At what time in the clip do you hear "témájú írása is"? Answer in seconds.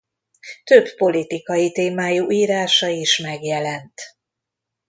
1.71-3.17